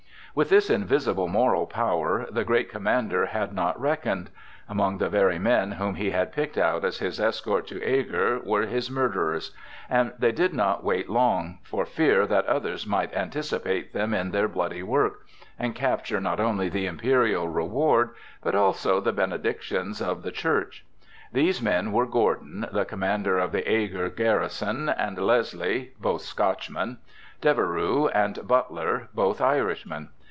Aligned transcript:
With 0.33 0.47
this 0.49 0.69
invisible 0.69 1.27
moral 1.27 1.65
power 1.67 2.25
the 2.31 2.45
great 2.45 2.69
commander 2.69 3.25
had 3.25 3.51
not 3.53 3.77
reckoned. 3.77 4.29
Among 4.69 4.97
the 4.97 5.09
very 5.09 5.37
men 5.37 5.73
whom 5.73 5.95
he 5.95 6.11
had 6.11 6.31
picked 6.31 6.57
out 6.57 6.85
as 6.85 6.99
his 6.99 7.19
escort 7.19 7.67
to 7.67 7.83
Eger 7.85 8.39
were 8.41 8.61
his 8.65 8.89
murderers. 8.89 9.53
And 9.89 10.13
they 10.17 10.31
did 10.31 10.53
not 10.53 10.85
wait 10.85 11.09
long, 11.09 11.59
for 11.63 11.85
fear 11.85 12.25
that 12.27 12.45
others 12.45 12.87
might 12.87 13.13
anticipate 13.13 13.91
them 13.91 14.13
in 14.13 14.31
their 14.31 14.47
bloody 14.47 14.81
work, 14.81 15.25
and 15.59 15.75
capture 15.75 16.21
not 16.21 16.39
only 16.39 16.69
the 16.69 16.85
imperial 16.85 17.49
reward, 17.49 18.11
but 18.41 18.55
also 18.55 19.01
the 19.01 19.11
benedictions 19.11 20.01
of 20.01 20.23
the 20.23 20.31
Church. 20.31 20.85
These 21.33 21.61
men 21.61 21.91
were 21.91 22.05
Gordon, 22.07 22.67
the 22.71 22.85
commander 22.85 23.37
of 23.37 23.51
the 23.51 23.69
Eger 23.69 24.07
garrison, 24.07 24.87
and 24.87 25.17
Leslie 25.17 25.91
(both 25.99 26.21
Scotchmen), 26.21 26.99
Deveroux 27.41 28.07
and 28.13 28.47
Butler 28.47 29.09
(both 29.13 29.41
Irishmen). 29.41 30.07